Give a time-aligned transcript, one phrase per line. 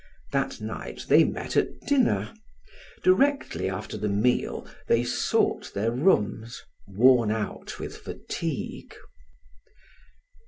[0.31, 2.33] That night they met at dinner;
[3.03, 8.95] directly after the meal they sought their rooms, worn out with fatigue.